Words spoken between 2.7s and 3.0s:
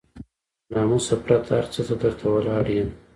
يم.